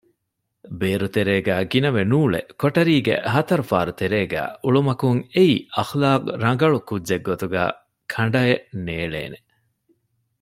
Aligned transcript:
ބޭރުތެރޭގައި 0.81 1.65
ގިނަވެ 1.71 2.01
ނޫޅެ 2.11 2.41
ކޮޓަރީގެ 2.61 3.15
ހަތަރު 3.33 3.63
ފާރުތެރޭގައި 3.69 4.51
އުޅުމަކުން 4.63 5.21
އެއީ 5.33 5.55
އަޚްލާޤްރަނގަޅު 5.75 6.77
ކުއްޖެއްގެ 6.87 7.25
ގޮތުގައި 7.29 7.71
ކަނޑައެއް 8.11 8.65
ނޭޅޭނެ 8.85 9.39